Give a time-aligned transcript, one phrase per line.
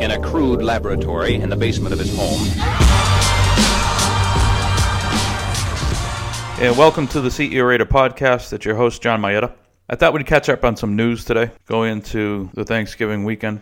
[0.00, 2.40] in a crude laboratory in the basement of his home.
[6.58, 8.54] And welcome to the CEO Rater podcast.
[8.54, 9.54] It's your host, John Mayetta.
[9.90, 13.60] I thought we'd catch up on some news today, going into the Thanksgiving weekend.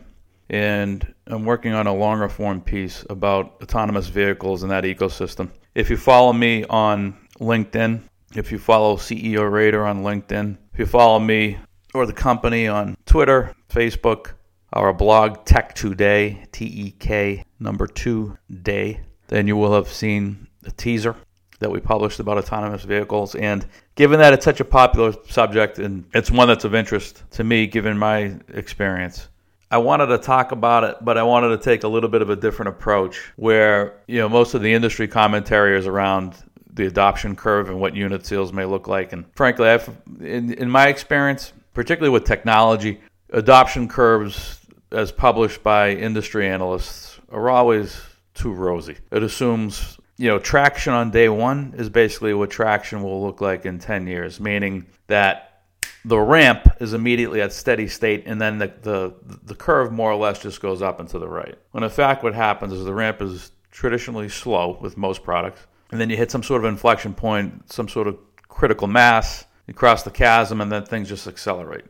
[0.49, 5.51] And I'm working on a longer form piece about autonomous vehicles and that ecosystem.
[5.75, 8.01] If you follow me on LinkedIn,
[8.37, 11.59] if you follow CEO Rater on LinkedIn, if you follow me
[11.95, 14.35] or the company on Twitter, Facebook,
[14.73, 20.47] our blog Tech Today, T E K number two day, then you will have seen
[20.63, 21.17] the teaser
[21.61, 23.35] that we published about autonomous vehicles.
[23.35, 27.45] And given that it's such a popular subject and it's one that's of interest to
[27.45, 29.29] me, given my experience,
[29.71, 32.31] I wanted to talk about it, but I wanted to take a little bit of
[32.31, 36.37] a different approach where, you know, most of the industry commentary is around
[36.73, 39.13] the adoption curve and what unit sales may look like.
[39.13, 44.58] And frankly, I've, in, in my experience, particularly with technology, adoption curves
[44.91, 48.01] as published by industry analysts are always
[48.35, 48.97] too rosy.
[49.11, 53.67] It assumes, you know, traction on day one is basically what traction will look like
[53.67, 55.63] in 10 years, meaning that
[56.05, 59.15] the ramp is immediately at steady state and then the, the,
[59.45, 61.57] the curve more or less just goes up and to the right.
[61.73, 66.01] When in fact what happens is the ramp is traditionally slow with most products and
[66.01, 70.03] then you hit some sort of inflection point, some sort of critical mass, you cross
[70.03, 71.85] the chasm and then things just accelerate.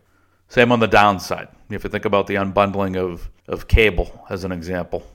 [0.48, 1.48] Same on the downside.
[1.70, 5.06] If you think about the unbundling of, of cable as an example,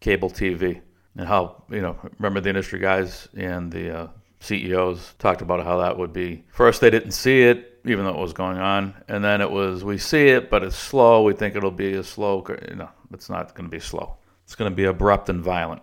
[0.00, 0.80] cable TV,
[1.16, 4.08] and how, you know, remember the industry guys and the uh,
[4.40, 6.44] CEOs talked about how that would be.
[6.48, 8.94] First, they didn't see it, even though it was going on.
[9.08, 11.24] And then it was, we see it, but it's slow.
[11.24, 14.16] We think it'll be a slow, you know, it's not going to be slow.
[14.44, 15.82] It's going to be abrupt and violent,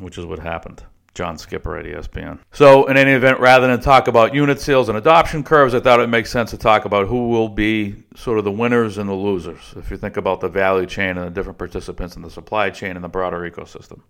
[0.00, 0.82] which is what happened.
[1.16, 2.38] John Skipper at ESPN.
[2.52, 5.98] So, in any event, rather than talk about unit sales and adoption curves, I thought
[5.98, 9.14] it makes sense to talk about who will be sort of the winners and the
[9.14, 12.68] losers if you think about the value chain and the different participants in the supply
[12.68, 14.02] chain and the broader ecosystem.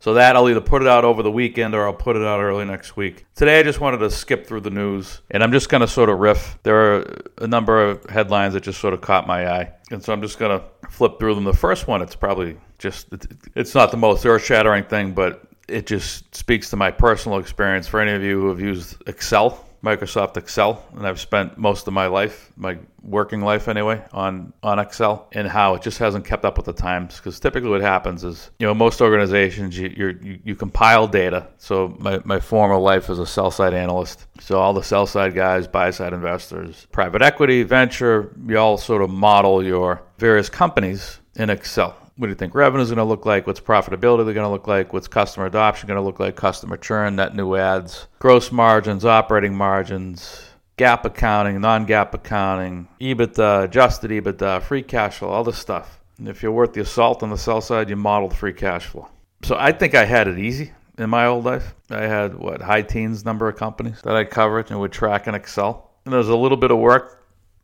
[0.00, 2.40] So, that I'll either put it out over the weekend or I'll put it out
[2.40, 3.26] early next week.
[3.36, 6.08] Today, I just wanted to skip through the news and I'm just going to sort
[6.08, 6.58] of riff.
[6.64, 9.72] There are a number of headlines that just sort of caught my eye.
[9.92, 11.44] And so I'm just going to flip through them.
[11.44, 13.06] The first one, it's probably just,
[13.54, 17.86] it's not the most earth shattering thing, but it just speaks to my personal experience.
[17.86, 21.94] For any of you who have used Excel, Microsoft Excel, and I've spent most of
[21.94, 26.44] my life, my working life anyway, on on Excel, and how it just hasn't kept
[26.44, 27.16] up with the times.
[27.16, 31.46] Because typically, what happens is, you know, most organizations you you you compile data.
[31.56, 35.34] So my my former life as a sell side analyst, so all the sell side
[35.34, 41.20] guys, buy side investors, private equity, venture, you all sort of model your various companies
[41.36, 43.46] in Excel what do you think revenue is going to look like?
[43.46, 44.92] What's profitability going to look like?
[44.92, 46.36] What's customer adoption going to look like?
[46.36, 53.64] Customer churn, net new ads, gross margins, operating margins, GAAP accounting, non GAAP accounting, EBITDA,
[53.64, 55.98] adjusted EBITDA, free cash flow, all this stuff.
[56.18, 59.08] And if you're worth the assault on the sell side, you modeled free cash flow.
[59.42, 61.74] So I think I had it easy in my old life.
[61.88, 65.34] I had what high teens number of companies that I covered and would track in
[65.34, 65.90] Excel.
[66.04, 67.19] And there's a little bit of work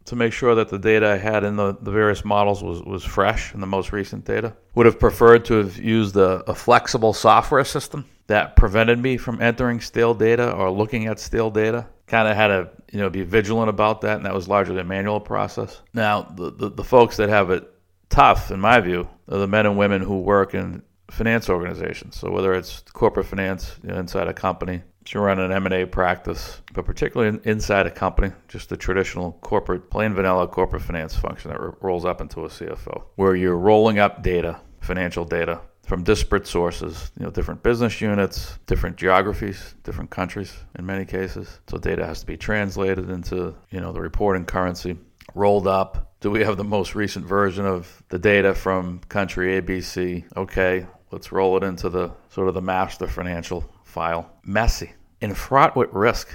[0.06, 3.04] to make sure that the data I had in the, the various models was, was
[3.04, 4.56] fresh and the most recent data.
[4.74, 9.40] Would have preferred to have used a, a flexible software system that prevented me from
[9.40, 11.86] entering stale data or looking at stale data.
[12.06, 14.84] Kind of had to you know be vigilant about that, and that was largely a
[14.84, 15.82] manual process.
[15.92, 17.68] Now, the, the, the folks that have it
[18.08, 22.16] tough, in my view, are the men and women who work in finance organizations.
[22.16, 26.60] So whether it's corporate finance you know, inside a company, to run an M&A practice,
[26.72, 31.60] but particularly inside a company, just the traditional corporate, plain vanilla corporate finance function that
[31.80, 37.12] rolls up into a CFO, where you're rolling up data, financial data from disparate sources,
[37.18, 41.60] you know, different business units, different geographies, different countries in many cases.
[41.68, 44.98] So data has to be translated into, you know, the reporting currency,
[45.34, 46.14] rolled up.
[46.20, 50.24] Do we have the most recent version of the data from country ABC?
[50.36, 54.30] Okay, let's roll it into the sort of the master financial file.
[54.44, 54.92] Messy
[55.22, 56.28] and fraught with risk.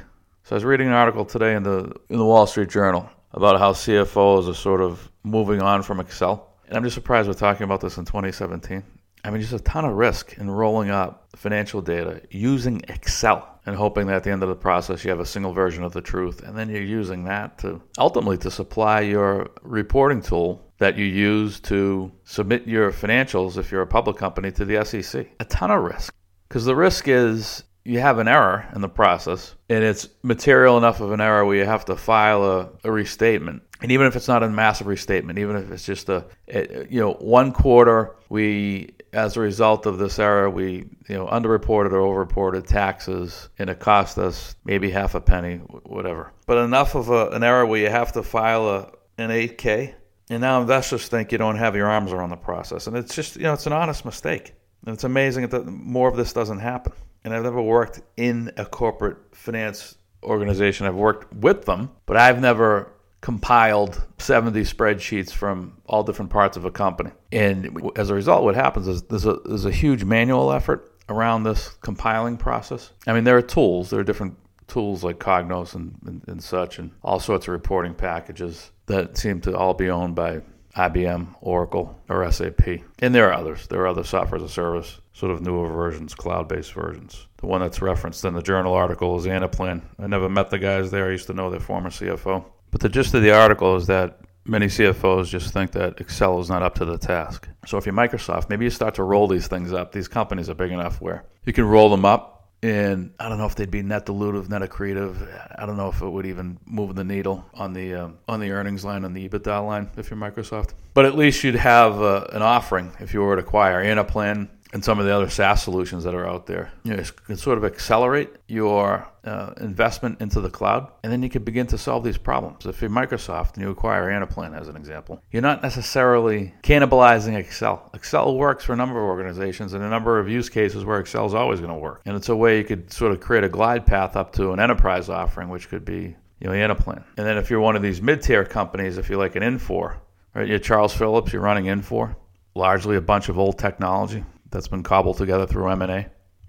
[0.45, 3.59] So I was reading an article today in the in the Wall Street Journal about
[3.59, 6.56] how CFOs are sort of moving on from Excel.
[6.68, 8.83] And I'm just surprised we're talking about this in 2017.
[9.24, 13.75] I mean, just a ton of risk in rolling up financial data using Excel and
[13.75, 16.01] hoping that at the end of the process you have a single version of the
[16.01, 16.41] truth.
[16.41, 21.59] And then you're using that to ultimately to supply your reporting tool that you use
[21.59, 25.27] to submit your financials if you're a public company to the SEC.
[25.39, 26.12] A ton of risk.
[26.51, 31.00] Because the risk is you have an error in the process, and it's material enough
[31.00, 33.63] of an error where you have to file a, a restatement.
[33.81, 37.00] And even if it's not a massive restatement, even if it's just a, a, you
[37.00, 42.01] know, one quarter, we, as a result of this error, we, you know, underreported or
[42.01, 46.33] overreported taxes, and it cost us maybe half a penny, whatever.
[46.48, 49.94] But enough of a, an error where you have to file a, an 8K
[50.30, 52.88] And now investors think you don't have your arms around the process.
[52.88, 54.53] And it's just, you know, it's an honest mistake.
[54.86, 56.94] And it's amazing that more of this doesn't happen.
[57.24, 60.88] And I've never worked in a corporate finance organization.
[60.88, 62.92] I've worked with them, but I've never
[63.22, 67.12] compiled 70 spreadsheets from all different parts of a company.
[67.31, 71.44] And as a result, what happens is there's a, there's a huge manual effort around
[71.44, 72.92] this compiling process.
[73.06, 74.36] I mean, there are tools, there are different
[74.68, 79.42] tools like Cognos and, and, and such, and all sorts of reporting packages that seem
[79.42, 80.42] to all be owned by
[80.75, 82.81] IBM, Oracle, or SAP.
[83.00, 83.68] And there are others.
[83.68, 87.27] There are other software as a service, sort of newer versions, cloud based versions.
[87.38, 89.81] The one that's referenced in the journal article is Anaplan.
[90.00, 91.07] I never met the guys there.
[91.07, 92.45] I used to know their former CFO.
[92.71, 96.50] But the gist of the article is that many CFOs just think that Excel is
[96.50, 97.47] not up to the task.
[97.65, 99.91] So if you're Microsoft, maybe you start to roll these things up.
[99.91, 102.31] These companies are big enough where you can roll them up.
[102.63, 105.16] And I don't know if they'd be net dilutive, net accretive.
[105.58, 108.52] I don't know if it would even move the needle on the uh, on the
[108.52, 110.74] earnings line, on the EBITDA line, if you're Microsoft.
[110.94, 114.83] But at least you'd have uh, an offering if you were to acquire Anaplan, and
[114.83, 116.71] some of the other SaaS solutions that are out there.
[116.83, 121.29] You know, can sort of accelerate your uh, investment into the cloud, and then you
[121.29, 122.65] can begin to solve these problems.
[122.65, 127.89] If you're Microsoft and you acquire Anaplan, as an example, you're not necessarily cannibalizing Excel.
[127.94, 131.25] Excel works for a number of organizations and a number of use cases where Excel
[131.25, 132.01] is always going to work.
[132.06, 134.59] And it's a way you could sort of create a glide path up to an
[134.59, 137.03] enterprise offering, which could be you know, Anaplan.
[137.17, 139.97] And then if you're one of these mid-tier companies, if you're like an Infor,
[140.33, 142.15] right, you're Charles Phillips, you're running Infor,
[142.56, 146.07] largely a bunch of old technology that's been cobbled together through M&A.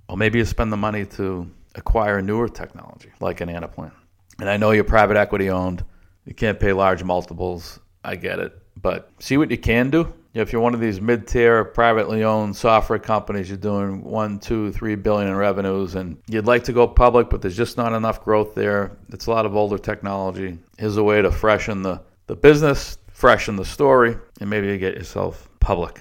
[0.08, 3.93] Or maybe you spend the money to acquire newer technology like an Anaplan.
[4.40, 5.84] And I know you're private equity owned.
[6.25, 7.78] You can't pay large multiples.
[8.04, 8.52] I get it.
[8.81, 10.12] But see what you can do.
[10.34, 14.94] If you're one of these mid-tier privately owned software companies, you're doing one, two, three
[14.94, 18.54] billion in revenues, and you'd like to go public, but there's just not enough growth
[18.54, 18.96] there.
[19.10, 20.58] It's a lot of older technology.
[20.78, 24.94] Here's a way to freshen the, the business, freshen the story, and maybe you get
[24.94, 26.00] yourself public.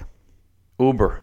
[0.80, 1.20] Uber.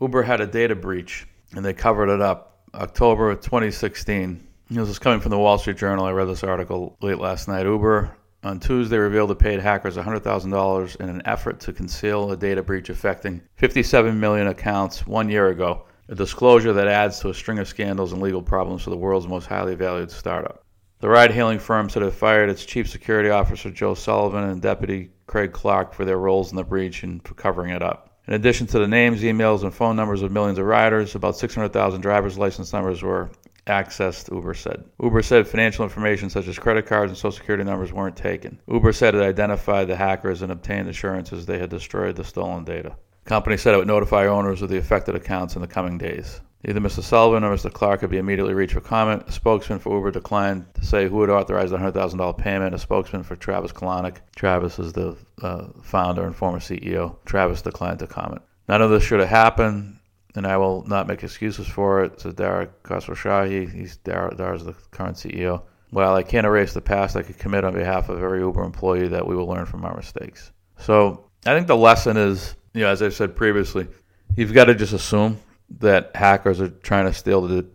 [0.00, 4.44] Uber had a data breach and they covered it up October of 2016.
[4.70, 6.04] This is coming from the Wall Street Journal.
[6.04, 7.64] I read this article late last night.
[7.64, 12.62] Uber on Tuesday revealed it paid hackers $100,000 in an effort to conceal a data
[12.62, 17.60] breach affecting 57 million accounts one year ago, a disclosure that adds to a string
[17.60, 20.64] of scandals and legal problems for the world's most highly valued startup.
[20.98, 25.10] The ride hailing firm said it fired its chief security officer, Joe Sullivan, and deputy
[25.28, 28.13] Craig Clark for their roles in the breach and for covering it up.
[28.26, 32.00] In addition to the names, emails, and phone numbers of millions of riders, about 600,000
[32.00, 33.30] driver's license numbers were
[33.66, 34.84] accessed, Uber said.
[35.02, 38.58] Uber said financial information such as credit cards and social security numbers weren't taken.
[38.66, 42.96] Uber said it identified the hackers and obtained assurances they had destroyed the stolen data.
[43.24, 46.40] The company said it would notify owners of the affected accounts in the coming days.
[46.66, 47.02] Either Mr.
[47.02, 47.70] Sullivan or Mr.
[47.70, 49.24] Clark could be immediately reached for comment.
[49.26, 52.74] A spokesman for Uber declined to say who had authorized the $100,000 payment.
[52.74, 54.18] A spokesman for Travis Kalanick.
[54.34, 57.16] Travis is the uh, founder and former CEO.
[57.26, 58.42] Travis declined to comment.
[58.68, 59.98] None of this should have happened,
[60.34, 63.70] and I will not make excuses for it, said Dara Khosrowshahi.
[63.70, 65.62] He's Dara, Dara's the current CEO.
[65.92, 69.08] Well, I can't erase the past, I could commit on behalf of every Uber employee
[69.08, 70.50] that we will learn from our mistakes.
[70.78, 73.86] So I think the lesson is, you know, as I've said previously,
[74.34, 75.38] you've got to just assume
[75.78, 77.66] that hackers are trying to steal the,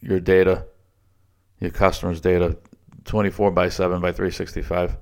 [0.00, 0.66] your data,
[1.58, 2.56] your customers' data,
[3.04, 4.96] 24 by 7 by 365,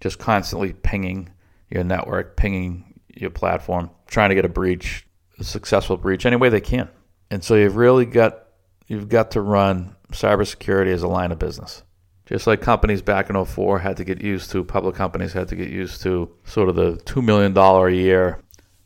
[0.00, 1.30] just constantly pinging
[1.70, 5.06] your network, pinging your platform, trying to get a breach,
[5.38, 6.88] a successful breach, any way they can.
[7.30, 8.46] And so you've really got
[8.86, 11.82] you've got to run cybersecurity as a line of business.
[12.26, 15.56] Just like companies back in 04 had to get used to, public companies had to
[15.56, 18.41] get used to sort of the $2 million a year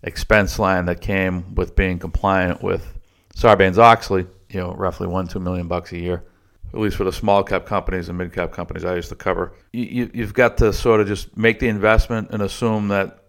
[0.06, 2.94] expense line that came with being compliant with
[3.34, 6.25] Sarbanes Oxley, you know, roughly one, two million bucks a year,
[6.72, 9.52] at least for the small cap companies and mid cap companies I used to cover.
[9.72, 13.25] You, have got to sort of just make the investment and assume that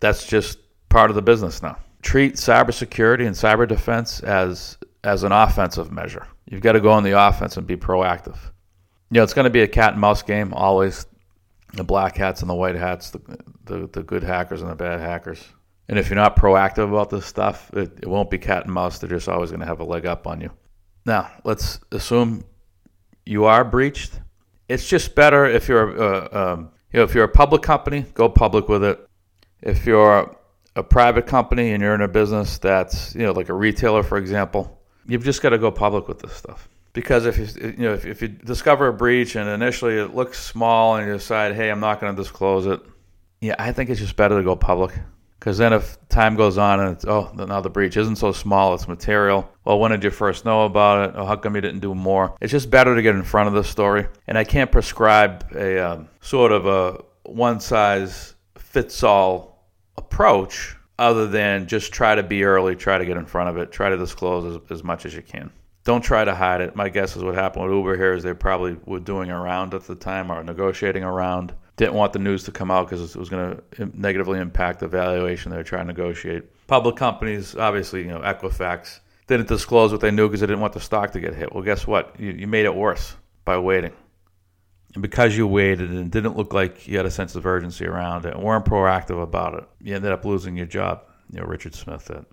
[0.00, 1.78] that's just part of the business now.
[2.02, 6.26] Treat cybersecurity and cyber defense as as an offensive measure.
[6.50, 8.36] You've got to go on the offense and be proactive.
[9.10, 11.06] You know, it's going to be a cat and mouse game always.
[11.74, 13.20] The black hats and the white hats, the,
[13.64, 15.44] the, the good hackers and the bad hackers.
[15.88, 18.98] And if you're not proactive about this stuff, it, it won't be cat and mouse.
[18.98, 20.50] They're just always going to have a leg up on you.
[21.04, 22.44] Now, let's assume
[23.26, 24.20] you are breached.
[24.68, 28.28] It's just better if you're, uh, um, you know, if you're a public company, go
[28.28, 29.06] public with it.
[29.60, 30.36] If you're
[30.76, 34.16] a private company and you're in a business that's, you know, like a retailer, for
[34.16, 36.68] example, you've just got to go public with this stuff.
[36.94, 40.42] Because if you, you know, if, if you discover a breach and initially it looks
[40.42, 42.80] small and you decide, hey, I'm not going to disclose it,
[43.40, 44.92] yeah, I think it's just better to go public.
[45.44, 48.72] Because then if time goes on and it's, oh, now the breach isn't so small,
[48.72, 49.46] it's material.
[49.66, 51.16] Well, when did you first know about it?
[51.18, 52.34] Oh, how come you didn't do more?
[52.40, 54.06] It's just better to get in front of the story.
[54.26, 61.26] And I can't prescribe a um, sort of a one size fits all approach other
[61.26, 63.98] than just try to be early, try to get in front of it, try to
[63.98, 65.52] disclose as, as much as you can.
[65.84, 66.74] Don't try to hide it.
[66.74, 69.74] My guess is what happened with Uber here is they probably were doing a round
[69.74, 71.52] at the time or negotiating around.
[71.76, 74.88] Didn't want the news to come out because it was going to negatively impact the
[74.88, 76.44] valuation they were trying to negotiate.
[76.66, 80.72] Public companies, obviously, you know, Equifax, didn't disclose what they knew because they didn't want
[80.72, 81.52] the stock to get hit.
[81.52, 82.18] Well, guess what?
[82.18, 83.92] You, you made it worse by waiting.
[84.94, 88.26] And because you waited and didn't look like you had a sense of urgency around
[88.26, 91.02] it and weren't proactive about it, you ended up losing your job.
[91.30, 92.24] You know, Richard Smith at,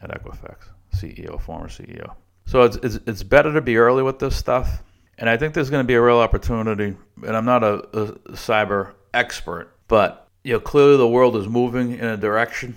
[0.00, 2.14] at Equifax, CEO, former CEO.
[2.46, 4.82] So it's, it's, it's better to be early with this stuff.
[5.18, 6.96] And I think there's going to be a real opportunity.
[7.26, 11.92] And I'm not a, a cyber expert, but you know, clearly the world is moving
[11.92, 12.74] in a direction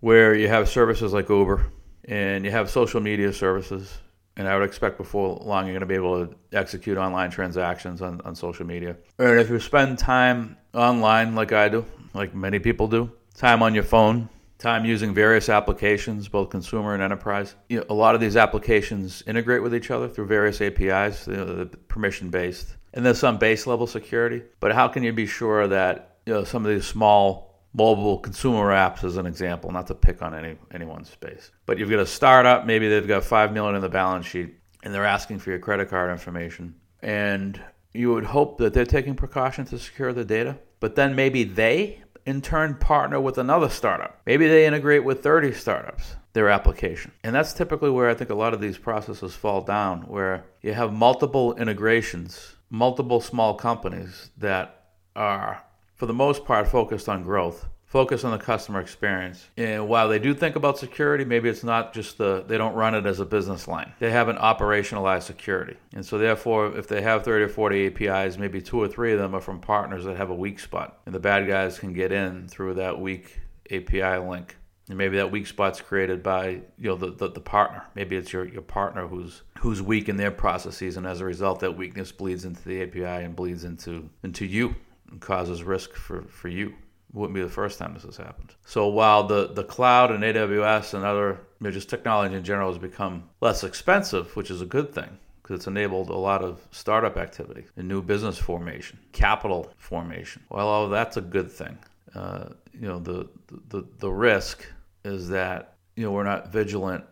[0.00, 1.66] where you have services like Uber
[2.04, 3.98] and you have social media services
[4.38, 8.00] and I would expect before long you're going to be able to execute online transactions
[8.00, 8.96] on, on social media.
[9.18, 13.74] And if you spend time online like I do, like many people do, time on
[13.74, 18.20] your phone, time using various applications, both consumer and enterprise, you know, a lot of
[18.20, 22.76] these applications integrate with each other through various APIs, you know, permission based.
[22.94, 26.44] And there's some base level security, but how can you be sure that you know,
[26.44, 30.56] some of these small mobile consumer apps as an example, not to pick on any
[30.72, 31.50] anyone's space.
[31.64, 34.92] But you've got a startup, maybe they've got five million in the balance sheet, and
[34.92, 37.60] they're asking for your credit card information, and
[37.92, 40.58] you would hope that they're taking precaution to secure the data.
[40.80, 44.20] But then maybe they, in turn, partner with another startup.
[44.26, 47.12] Maybe they integrate with 30 startups their application.
[47.24, 50.72] And that's typically where I think a lot of these processes fall down, where you
[50.74, 54.84] have multiple integrations, multiple small companies that
[55.16, 55.62] are
[55.98, 59.48] for the most part, focused on growth, focus on the customer experience.
[59.56, 62.94] And while they do think about security, maybe it's not just the, they don't run
[62.94, 63.92] it as a business line.
[63.98, 65.76] They haven't operationalized security.
[65.94, 69.18] And so, therefore, if they have 30 or 40 APIs, maybe two or three of
[69.18, 71.00] them are from partners that have a weak spot.
[71.06, 73.40] And the bad guys can get in through that weak
[73.70, 74.56] API link.
[74.90, 77.84] And maybe that weak spot's created by you know the, the, the, partner.
[77.94, 81.60] Maybe it's your, your partner who's who's weak in their processes, and as a result,
[81.60, 84.74] that weakness bleeds into the API and bleeds into into you
[85.10, 86.72] and causes risk for, for you.
[87.12, 88.54] Wouldn't be the first time this has happened.
[88.66, 92.70] So while the, the cloud and AWS and other you know, just technology in general
[92.70, 96.60] has become less expensive, which is a good thing because it's enabled a lot of
[96.70, 100.42] startup activity and new business formation, capital formation.
[100.50, 101.78] Well, oh, that's a good thing.
[102.14, 103.28] Uh, you know, the,
[103.68, 104.66] the the risk
[105.04, 107.04] is that you know we're not vigilant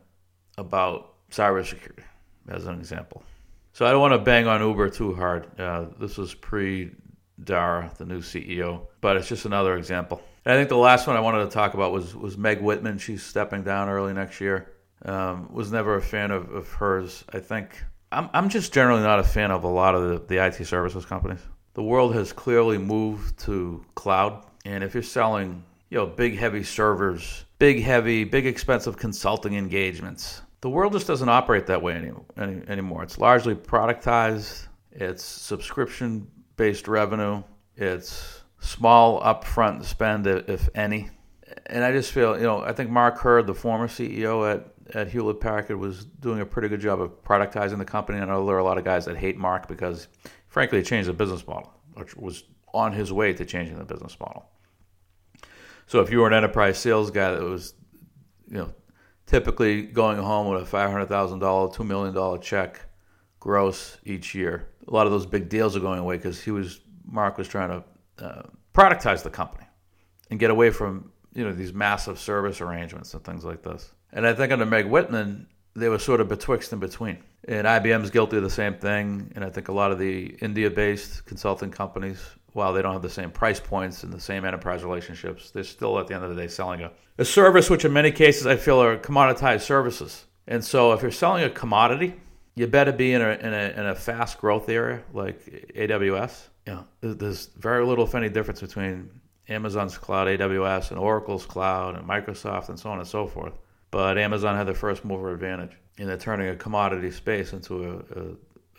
[0.58, 2.04] about cybersecurity,
[2.48, 3.22] as an example.
[3.72, 5.48] So I don't want to bang on Uber too hard.
[5.58, 6.90] Uh, this was pre
[7.42, 8.86] Dara, the new CEO.
[9.00, 10.22] But it's just another example.
[10.44, 12.98] And I think the last one I wanted to talk about was was Meg Whitman.
[12.98, 14.72] She's stepping down early next year.
[15.04, 17.24] Um, was never a fan of, of hers.
[17.32, 20.44] I think I'm I'm just generally not a fan of a lot of the, the
[20.44, 21.40] IT services companies.
[21.74, 26.62] The world has clearly moved to cloud, and if you're selling you know big heavy
[26.62, 32.12] servers, big heavy, big expensive consulting engagements, the world just doesn't operate that way any,
[32.36, 33.02] any, anymore.
[33.02, 34.68] It's largely productized.
[34.92, 36.26] It's subscription
[36.56, 37.42] based revenue.
[37.76, 41.10] It's small upfront spend, if any.
[41.66, 45.08] And I just feel, you know, I think Mark Hurd, the former CEO at, at
[45.08, 48.18] Hewlett Packard, was doing a pretty good job of productizing the company.
[48.18, 50.08] I know there are a lot of guys that hate Mark because,
[50.48, 54.18] frankly, it changed the business model, which was on his way to changing the business
[54.18, 54.48] model.
[55.86, 57.74] So if you were an enterprise sales guy that was,
[58.48, 58.74] you know,
[59.26, 61.06] typically going home with a $500,000,
[61.74, 62.80] $2 million check
[63.46, 66.80] gross each year, a lot of those big deals are going away because he was
[67.08, 68.42] Mark was trying to uh,
[68.74, 69.66] productize the company
[70.30, 73.92] and get away from you know these massive service arrangements and things like this.
[74.12, 77.18] And I think under Meg Whitman, they were sort of betwixt and between.
[77.46, 79.30] And IBM's guilty of the same thing.
[79.36, 82.18] And I think a lot of the India-based consulting companies,
[82.54, 85.98] while they don't have the same price points and the same enterprise relationships, they're still
[86.00, 88.56] at the end of the day selling a, a service, which in many cases I
[88.56, 90.24] feel are commoditized services.
[90.48, 92.14] And so if you're selling a commodity,
[92.56, 95.44] you better be in a, in a, in a fast growth area like
[95.76, 96.48] AWS.
[96.66, 99.10] You know, there's very little, if any, difference between
[99.48, 103.52] Amazon's cloud, AWS, and Oracle's cloud, and Microsoft, and so on and so forth.
[103.90, 108.04] But Amazon had the first mover advantage, and they're turning a commodity space into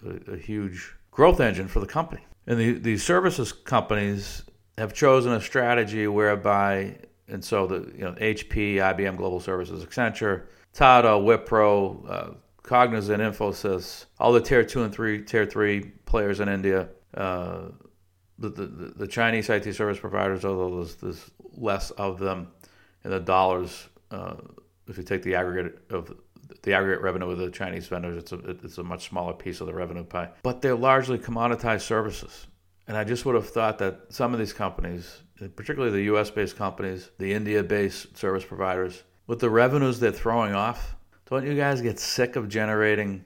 [0.05, 2.21] a, a, a huge growth engine for the company.
[2.47, 4.43] And the, the services companies
[4.77, 10.43] have chosen a strategy whereby, and so the you know HP, IBM Global Services, Accenture,
[10.73, 12.33] Tata, Wipro, uh,
[12.67, 17.69] Cognizant, Infosys, all the tier two and three, tier three players in India, uh,
[18.37, 22.49] the, the, the Chinese IT service providers, although there's, there's less of them,
[23.03, 23.87] and the dollars.
[24.11, 24.35] Uh,
[24.87, 26.15] if you take the aggregate of
[26.61, 29.67] the aggregate revenue of the Chinese vendors, it's a it's a much smaller piece of
[29.67, 30.29] the revenue pie.
[30.43, 32.47] But they're largely commoditized services,
[32.87, 35.23] and I just would have thought that some of these companies
[35.55, 40.53] particularly the US based companies, the India based service providers, with the revenues they're throwing
[40.53, 40.95] off,
[41.29, 43.23] don't you guys get sick of generating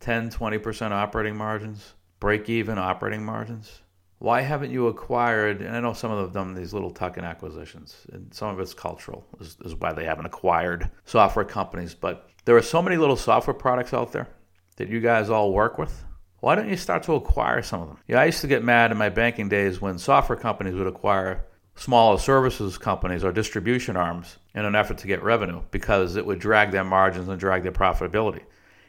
[0.00, 3.82] 10, 20% operating margins, break even operating margins?
[4.18, 5.60] Why haven't you acquired?
[5.60, 8.48] And I know some of them have done these little tuck in acquisitions, and some
[8.48, 11.94] of it's cultural, is, is why they haven't acquired software companies.
[11.94, 14.28] But there are so many little software products out there
[14.76, 16.04] that you guys all work with.
[16.40, 17.98] Why don't you start to acquire some of them?
[18.08, 21.45] Yeah, I used to get mad in my banking days when software companies would acquire
[21.76, 26.38] smaller services companies or distribution arms in an effort to get revenue because it would
[26.38, 28.42] drag their margins and drag their profitability.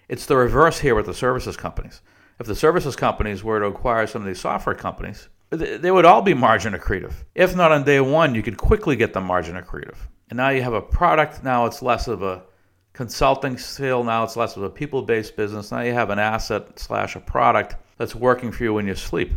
[0.10, 2.02] It's the reverse here with the services companies.
[2.40, 6.22] If the services companies were to acquire some of these software companies, they would all
[6.22, 7.14] be margin accretive.
[7.36, 9.98] If not on day one, you could quickly get them margin accretive.
[10.30, 12.44] And now you have a product, now it's less of a
[12.94, 15.72] consulting sale, now it's less of a people based business.
[15.72, 19.34] Now you have an asset slash a product that's working for you when you sleep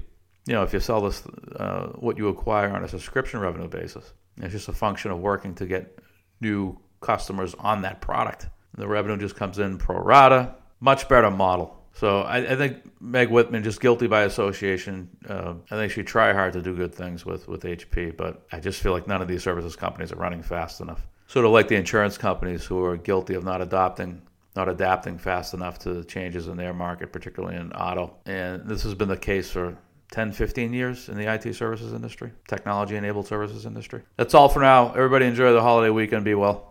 [0.50, 1.22] you know, if you sell this,
[1.54, 5.54] uh, what you acquire on a subscription revenue basis, it's just a function of working
[5.54, 6.00] to get
[6.40, 8.48] new customers on that product.
[8.76, 11.80] The revenue just comes in pro rata, much better model.
[11.92, 15.08] So I, I think Meg Whitman just guilty by association.
[15.28, 18.58] Uh, I think she try hard to do good things with with HP, but I
[18.58, 21.06] just feel like none of these services companies are running fast enough.
[21.28, 24.22] Sort of like the insurance companies who are guilty of not adopting
[24.56, 28.16] not adapting fast enough to the changes in their market, particularly in auto.
[28.26, 29.78] And this has been the case for
[30.10, 34.02] 10, 15 years in the IT services industry, technology enabled services industry.
[34.16, 34.92] That's all for now.
[34.92, 36.24] Everybody enjoy the holiday weekend.
[36.24, 36.69] Be well.